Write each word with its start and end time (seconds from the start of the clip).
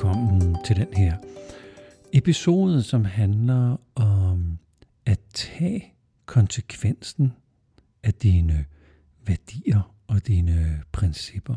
velkommen 0.00 0.56
til 0.64 0.76
den 0.76 0.94
her 0.96 1.16
episode, 2.12 2.82
som 2.82 3.04
handler 3.04 3.76
om 3.94 4.58
at 5.06 5.20
tage 5.34 5.94
konsekvensen 6.26 7.32
af 8.02 8.14
dine 8.14 8.64
værdier 9.26 9.94
og 10.06 10.26
dine 10.26 10.82
principper. 10.92 11.54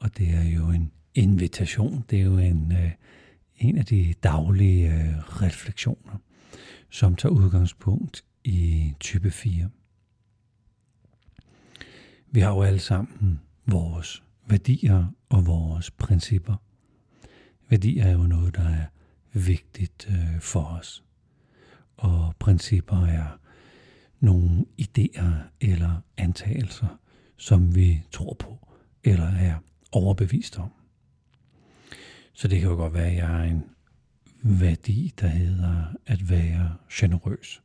Og 0.00 0.18
det 0.18 0.28
er 0.28 0.42
jo 0.42 0.70
en 0.70 0.92
invitation, 1.14 2.04
det 2.10 2.20
er 2.20 2.24
jo 2.24 2.38
en, 2.38 2.72
øh, 2.72 2.90
en 3.56 3.78
af 3.78 3.86
de 3.86 4.14
daglige 4.22 4.94
øh, 4.94 5.18
refleksioner, 5.18 6.18
som 6.90 7.16
tager 7.16 7.32
udgangspunkt 7.32 8.24
i 8.44 8.92
type 9.00 9.30
4. 9.30 9.68
Vi 12.30 12.40
har 12.40 12.50
jo 12.50 12.62
alle 12.62 12.78
sammen 12.78 13.40
vores 13.66 14.22
værdier 14.46 15.06
og 15.28 15.46
vores 15.46 15.90
principper. 15.90 16.56
Værdier 17.68 18.04
er 18.04 18.12
jo 18.12 18.22
noget, 18.22 18.56
der 18.56 18.68
er 18.68 18.84
vigtigt 19.32 20.08
øh, 20.10 20.40
for 20.40 20.64
os. 20.64 21.04
Og 21.96 22.34
principper 22.38 23.06
er 23.06 23.38
nogle 24.20 24.64
idéer 24.80 25.32
eller 25.60 26.00
antagelser, 26.16 26.98
som 27.36 27.74
vi 27.74 28.02
tror 28.10 28.36
på 28.38 28.68
eller 29.04 29.26
er 29.26 29.54
overbevist 29.92 30.58
om. 30.58 30.72
Så 32.32 32.48
det 32.48 32.60
kan 32.60 32.68
jo 32.68 32.76
godt 32.76 32.94
være, 32.94 33.06
at 33.06 33.16
jeg 33.16 33.26
har 33.26 33.44
en 33.44 33.64
værdi, 34.42 35.12
der 35.20 35.26
hedder 35.26 35.84
at 36.06 36.30
være 36.30 36.76
generøs. 36.90 37.62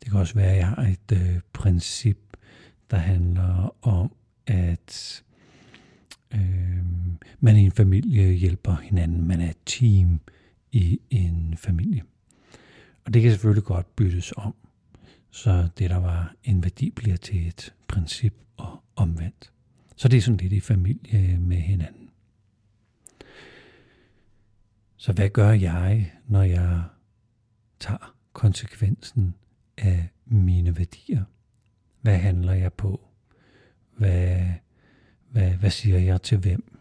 Det 0.00 0.10
kan 0.10 0.20
også 0.20 0.34
være, 0.34 0.50
at 0.50 0.56
jeg 0.56 0.68
har 0.68 0.82
et 0.82 1.12
øh, 1.12 1.40
princip, 1.52 2.18
der 2.90 2.96
handler 2.96 3.76
om, 3.82 4.12
at 4.46 5.22
øh, 5.22 5.27
man 7.40 7.56
i 7.56 7.60
en 7.60 7.72
familie 7.72 8.32
hjælper 8.32 8.74
hinanden. 8.74 9.28
Man 9.28 9.40
er 9.40 9.50
et 9.50 9.56
team 9.66 10.20
i 10.72 11.00
en 11.10 11.54
familie. 11.56 12.02
Og 13.04 13.14
det 13.14 13.22
kan 13.22 13.30
selvfølgelig 13.30 13.64
godt 13.64 13.96
byttes 13.96 14.32
om. 14.36 14.54
Så 15.30 15.68
det, 15.78 15.90
der 15.90 15.96
var 15.96 16.34
en 16.44 16.62
værdi, 16.62 16.90
bliver 16.90 17.16
til 17.16 17.48
et 17.48 17.74
princip 17.88 18.34
og 18.56 18.82
omvendt. 18.96 19.52
Så 19.96 20.08
det 20.08 20.16
er 20.16 20.20
sådan 20.20 20.36
lidt 20.36 20.52
i 20.52 20.60
familie 20.60 21.38
med 21.38 21.56
hinanden. 21.56 22.10
Så 24.96 25.12
hvad 25.12 25.28
gør 25.28 25.50
jeg, 25.50 26.12
når 26.26 26.42
jeg 26.42 26.82
tager 27.80 28.14
konsekvensen 28.32 29.34
af 29.76 30.08
mine 30.26 30.78
værdier? 30.78 31.24
Hvad 32.00 32.18
handler 32.18 32.52
jeg 32.52 32.72
på? 32.72 33.08
Hvad, 33.96 34.46
hvad, 35.30 35.50
hvad 35.50 35.70
siger 35.70 35.98
jeg 35.98 36.22
til 36.22 36.38
hvem? 36.38 36.77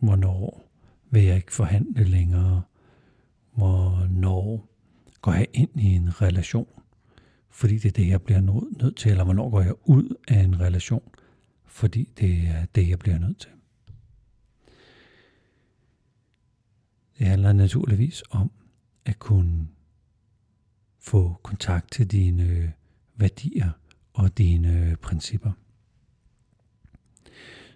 Hvornår 0.00 0.70
vil 1.10 1.24
jeg 1.24 1.36
ikke 1.36 1.52
forhandle 1.52 2.04
længere? 2.04 2.62
Hvornår 3.54 4.68
går 5.20 5.32
jeg 5.32 5.46
ind 5.52 5.80
i 5.80 5.94
en 5.94 6.22
relation? 6.22 6.68
Fordi 7.50 7.78
det 7.78 7.88
er 7.88 7.92
det, 7.92 8.08
jeg 8.08 8.22
bliver 8.22 8.40
nødt 8.40 8.96
til. 8.96 9.10
Eller 9.10 9.24
hvornår 9.24 9.50
går 9.50 9.60
jeg 9.60 9.74
ud 9.84 10.14
af 10.28 10.40
en 10.40 10.60
relation? 10.60 11.02
Fordi 11.64 12.08
det 12.20 12.48
er 12.48 12.66
det, 12.74 12.88
jeg 12.88 12.98
bliver 12.98 13.18
nødt 13.18 13.38
til. 13.38 13.50
Det 17.18 17.26
handler 17.26 17.52
naturligvis 17.52 18.22
om 18.30 18.50
at 19.04 19.18
kunne 19.18 19.68
få 20.98 21.40
kontakt 21.42 21.92
til 21.92 22.06
dine 22.06 22.72
værdier 23.16 23.70
og 24.12 24.38
dine 24.38 24.96
principper. 25.02 25.52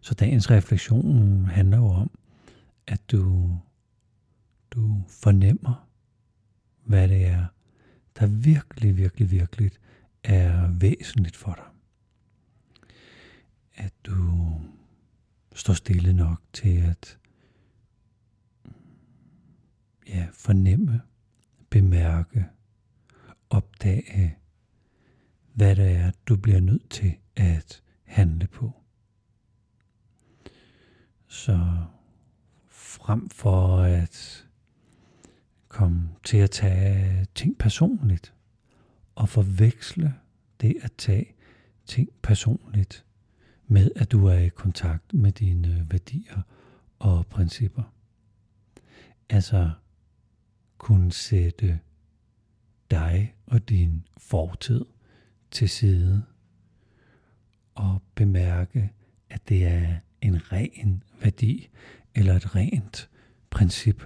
Så 0.03 0.15
dagens 0.15 0.51
refleksion 0.51 1.45
handler 1.45 1.77
jo 1.77 1.87
om, 1.87 2.11
at 2.87 3.11
du, 3.11 3.51
du 4.71 5.03
fornemmer, 5.09 5.89
hvad 6.85 7.09
det 7.09 7.27
er, 7.27 7.47
der 8.19 8.27
virkelig, 8.27 8.97
virkelig, 8.97 9.31
virkelig 9.31 9.71
er 10.25 10.69
væsentligt 10.69 11.37
for 11.37 11.55
dig. 11.55 11.65
At 13.75 13.93
du 14.05 14.53
står 15.55 15.75
stille 15.75 16.13
nok 16.13 16.41
til 16.53 16.77
at 16.77 17.19
ja, 20.09 20.27
fornemme, 20.33 21.01
bemærke, 21.71 22.47
opdage, 23.51 24.37
hvad 25.55 25.77
det 25.77 25.91
er, 25.93 26.11
du 26.27 26.37
bliver 26.37 26.61
nødt 26.61 26.91
til 26.91 27.15
at 27.37 27.83
handle 28.05 28.47
på. 28.47 28.73
Så 31.33 31.77
frem 33.13 33.31
for 33.31 33.77
at 33.77 34.47
komme 35.69 36.09
til 36.25 36.37
at 36.37 36.51
tage 36.51 37.27
ting 37.35 37.59
personligt 37.59 38.35
og 39.15 39.29
forveksle 39.29 40.15
det 40.61 40.77
at 40.83 40.93
tage 40.99 41.35
ting 41.87 42.09
personligt 42.23 43.05
med, 43.67 43.91
at 43.97 44.13
du 44.13 44.27
er 44.27 44.39
i 44.39 44.49
kontakt 44.49 45.15
med 45.15 45.33
dine 45.33 45.87
værdier 45.91 46.43
og 46.99 47.27
principper. 47.27 47.83
Altså 49.29 49.71
kunne 50.79 51.13
sætte 51.13 51.81
dig 52.91 53.35
og 53.47 53.69
din 53.69 54.07
fortid 54.17 54.85
til 55.51 55.69
side 55.69 56.23
og 57.75 58.03
bemærke, 58.15 58.93
at 59.31 59.49
det 59.49 59.67
er 59.67 59.97
en 60.21 60.53
ren 60.53 61.03
værdi 61.23 61.69
eller 62.15 62.35
et 62.35 62.55
rent 62.57 63.11
princip, 63.51 64.03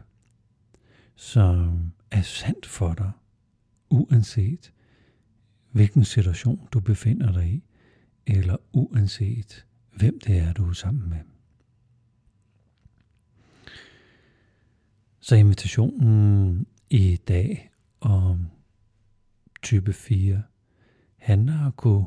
som 1.14 1.92
er 2.10 2.22
sandt 2.22 2.66
for 2.66 2.94
dig, 2.94 3.10
uanset 3.90 4.72
hvilken 5.70 6.04
situation 6.04 6.68
du 6.72 6.80
befinder 6.80 7.32
dig 7.32 7.48
i, 7.48 7.62
eller 8.26 8.56
uanset 8.72 9.66
hvem 9.96 10.20
det 10.20 10.38
er, 10.38 10.52
du 10.52 10.68
er 10.68 10.72
sammen 10.72 11.08
med. 11.08 11.18
Så 15.20 15.36
invitationen 15.36 16.66
i 16.90 17.16
dag 17.16 17.70
om 18.00 18.46
type 19.62 19.92
4 19.92 20.42
handler, 21.16 21.66
at 21.66 21.76
kunne, 21.76 22.04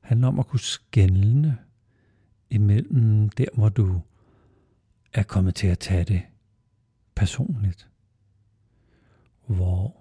handler 0.00 0.28
om 0.28 0.38
at 0.38 0.46
kunne 0.46 0.60
skældne 0.60 1.58
imellem 2.50 3.28
der, 3.28 3.46
hvor 3.54 3.68
du 3.68 4.00
er 5.12 5.22
kommet 5.22 5.54
til 5.54 5.66
at 5.66 5.78
tage 5.78 6.04
det 6.04 6.22
personligt. 7.14 7.88
Hvor, 9.46 9.96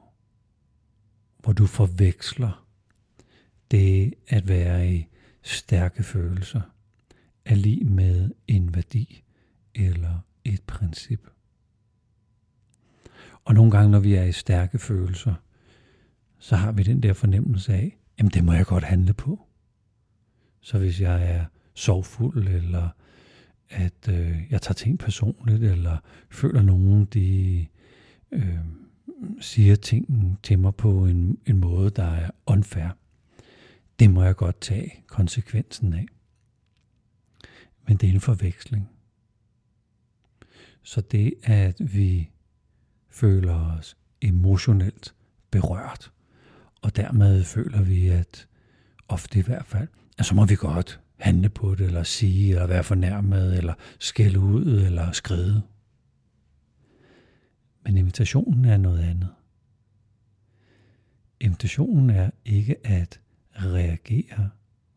hvor 1.37 1.53
du 1.53 1.65
forveksler 1.65 2.65
det 3.71 4.13
at 4.27 4.47
være 4.47 4.93
i 4.93 5.07
stærke 5.41 6.03
følelser 6.03 6.61
er 7.45 7.55
lige 7.55 7.85
med 7.85 8.31
en 8.47 8.75
værdi 8.75 9.23
eller 9.75 10.19
et 10.43 10.63
princip. 10.63 11.27
Og 13.45 13.53
nogle 13.53 13.71
gange, 13.71 13.91
når 13.91 13.99
vi 13.99 14.13
er 14.13 14.23
i 14.23 14.31
stærke 14.31 14.79
følelser, 14.79 15.33
så 16.37 16.55
har 16.55 16.71
vi 16.71 16.83
den 16.83 17.03
der 17.03 17.13
fornemmelse 17.13 17.73
af, 17.73 17.97
jamen 18.17 18.31
det 18.31 18.43
må 18.43 18.53
jeg 18.53 18.65
godt 18.65 18.83
handle 18.83 19.13
på. 19.13 19.47
Så 20.61 20.77
hvis 20.77 21.01
jeg 21.01 21.31
er 21.31 21.45
sorgfuld, 21.73 22.47
eller 22.47 22.89
at 23.69 24.07
øh, 24.09 24.41
jeg 24.50 24.62
tager 24.62 24.74
ting 24.74 25.00
personligt, 25.00 25.63
eller 25.63 25.97
føler 26.30 26.62
nogen, 26.62 27.06
de 27.06 27.66
øh, 28.31 28.59
siger 29.41 29.75
ting 29.75 30.40
til 30.44 30.59
mig 30.59 30.75
på 30.75 31.06
en, 31.06 31.38
en 31.46 31.57
måde, 31.57 31.90
der 31.90 32.03
er 32.03 32.30
unfair. 32.46 32.90
Det 34.00 34.09
må 34.09 34.24
jeg 34.24 34.35
godt 34.35 34.62
tage 34.62 35.03
konsekvensen 35.07 35.94
af. 35.94 36.06
Men 37.88 37.98
det 37.98 38.10
er 38.10 38.13
en 38.13 38.19
forveksling. 38.19 38.89
Så 40.83 41.01
det, 41.01 41.33
at 41.44 41.95
vi 41.95 42.30
føler 43.10 43.77
os 43.77 43.98
emotionelt 44.22 45.15
berørt, 45.51 46.12
og 46.81 46.95
dermed 46.95 47.44
føler 47.44 47.81
vi, 47.81 48.07
at 48.07 48.48
ofte 49.07 49.39
i 49.39 49.42
hvert 49.42 49.65
fald, 49.65 49.88
at 50.18 50.25
så 50.25 50.36
må 50.36 50.45
vi 50.45 50.56
godt 50.56 51.01
handle 51.19 51.50
på 51.50 51.75
det, 51.75 51.86
eller 51.86 52.04
sige, 52.04 52.50
eller 52.50 52.68
være 52.68 52.83
fornærmet, 52.83 53.57
eller 53.57 53.74
skælde 54.00 54.39
ud, 54.39 54.66
eller 54.66 55.12
skride. 55.12 55.62
Men 57.83 57.98
invitationen 57.98 58.66
er 58.66 58.77
noget 58.77 59.00
andet. 59.00 59.30
Invitationen 61.39 62.10
er 62.10 62.30
ikke 62.45 62.88
at 62.88 63.19
reagere 63.56 64.50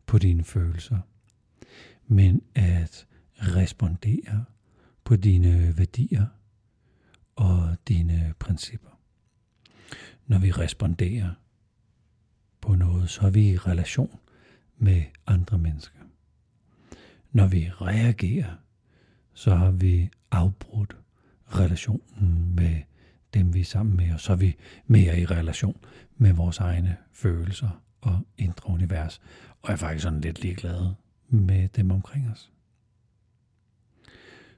på 0.05 0.17
dine 0.17 0.43
følelser, 0.43 0.99
men 2.07 2.41
at 2.55 3.07
respondere 3.37 4.45
på 5.03 5.15
dine 5.15 5.77
værdier 5.77 6.25
og 7.35 7.77
dine 7.87 8.33
principper. 8.39 8.89
Når 10.27 10.37
vi 10.39 10.51
responderer 10.51 11.33
på 12.61 12.75
noget, 12.75 13.09
så 13.09 13.21
er 13.21 13.29
vi 13.29 13.49
i 13.49 13.57
relation 13.57 14.19
med 14.77 15.03
andre 15.27 15.57
mennesker. 15.57 16.02
Når 17.33 17.47
vi 17.47 17.69
reagerer, 17.81 18.55
så 19.33 19.55
har 19.55 19.71
vi 19.71 20.09
afbrudt 20.31 20.97
relationen 21.47 22.55
med 22.55 22.81
dem, 23.33 23.53
vi 23.53 23.59
er 23.59 23.65
sammen 23.65 23.97
med, 23.97 24.13
og 24.13 24.19
så 24.19 24.31
er 24.31 24.35
vi 24.35 24.55
mere 24.87 25.19
i 25.19 25.25
relation 25.25 25.77
med 26.17 26.33
vores 26.33 26.57
egne 26.57 26.97
følelser 27.11 27.81
og 28.01 28.19
indre 28.37 28.69
univers. 28.69 29.21
Og 29.61 29.71
er 29.71 29.75
faktisk 29.75 30.03
sådan 30.03 30.21
lidt 30.21 30.41
ligeglade 30.41 30.95
med 31.29 31.67
dem 31.67 31.91
omkring 31.91 32.29
os. 32.29 32.51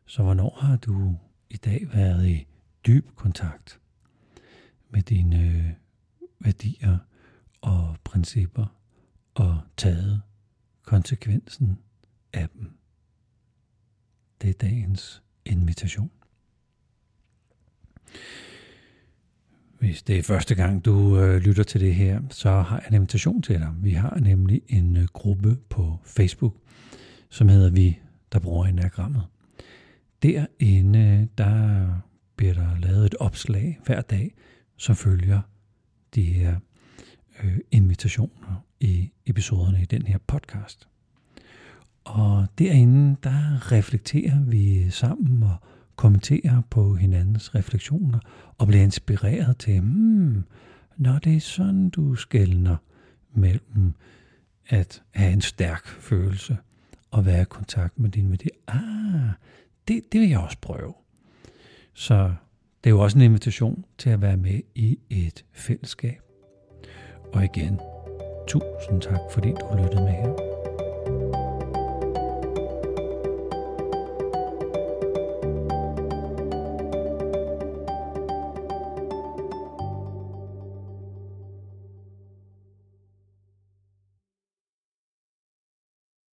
Så 0.06 0.24
hvornår 0.24 0.58
har 0.62 0.78
du 0.78 1.16
i 1.50 1.58
dag 1.58 1.88
været 1.94 2.28
i 2.28 2.48
dyb 2.88 3.16
kontakt 3.16 3.80
med 4.90 5.02
dine 5.02 5.40
øh, 5.40 5.72
værdier 6.40 6.98
og 7.62 7.98
principper 8.04 8.66
og 9.34 9.60
taget 9.78 10.22
konsekvensen 10.84 11.80
af 12.36 12.50
dem? 12.50 12.72
Det 14.42 14.50
er 14.50 14.54
dagens 14.54 15.24
invitation. 15.46 16.12
Hvis 19.80 20.04
det 20.04 20.20
er 20.20 20.24
første 20.24 20.56
gang, 20.56 20.86
du 20.86 21.20
øh, 21.20 21.38
lytter 21.38 21.64
til 21.64 21.82
det 21.82 21.96
her, 21.96 22.22
så 22.30 22.50
har 22.50 22.78
jeg 22.78 22.88
en 22.88 22.94
invitation 22.94 23.42
til 23.42 23.60
dig. 23.60 23.74
Vi 23.78 23.92
har 23.92 24.20
nemlig 24.20 24.62
en 24.68 24.98
øh, 24.98 25.04
gruppe 25.14 25.58
på 25.70 26.00
Facebook, 26.04 26.56
som 27.30 27.50
hedder 27.50 27.72
Vi, 27.72 28.00
der 28.32 28.40
bruger 28.40 28.66
enagrammet. 28.66 29.24
Derinde, 30.24 31.00
øh, 31.00 31.28
der 31.38 31.88
bliver 32.36 32.54
der 32.54 32.80
lavet 32.80 33.06
et 33.06 33.16
opslag 33.20 33.80
hver 33.86 34.02
dag, 34.02 34.36
som 34.78 34.96
følger 34.96 35.42
de 36.16 36.24
her 36.24 36.60
øh, 37.44 37.58
invitationer 37.72 38.66
i 38.80 39.12
episoderne 39.26 39.82
i 39.82 39.86
den 39.86 40.02
her 40.02 40.18
podcast. 40.28 40.88
Og 42.06 42.48
derinde, 42.60 43.16
der 43.24 43.72
reflekterer 43.72 44.40
vi 44.40 44.90
sammen 44.90 45.44
og 45.44 45.56
kommenterer 45.96 46.62
på 46.70 46.96
hinandens 46.96 47.56
refleksioner 47.56 48.20
og 48.58 48.68
bliver 48.68 48.84
inspireret 48.84 49.58
til, 49.58 49.80
hmm, 49.80 50.44
når 50.98 51.20
det 51.20 51.36
er 51.36 51.40
sådan, 51.40 51.90
du 51.90 52.16
skældner 52.16 52.76
mellem 53.34 53.94
at 54.68 55.04
have 55.12 55.34
en 55.34 55.42
stærk 55.42 55.88
følelse 55.88 56.58
og 57.12 57.26
være 57.26 57.42
i 57.42 57.46
kontakt 57.46 58.00
med 58.00 58.10
din 58.10 58.30
værdi. 58.30 58.50
Ah, 58.68 59.30
det, 59.88 60.04
det 60.12 60.22
vil 60.22 60.30
jeg 60.30 60.40
også 60.40 60.58
prøve. 60.62 60.94
Så 61.94 62.34
det 62.84 62.90
er 62.90 62.96
jo 62.96 63.00
også 63.00 63.18
en 63.18 63.24
invitation 63.24 63.86
til 63.98 64.10
at 64.10 64.22
være 64.22 64.38
med 64.38 64.60
i 64.76 65.00
et 65.10 65.46
fællesskab. 65.52 66.22
Og 67.34 67.44
igen, 67.44 67.80
tusind 68.48 69.02
tak, 69.02 69.20
fordi 69.32 69.50
du 69.50 69.78
lyttede 69.78 70.04
med 70.04 70.12
her. 70.12 70.55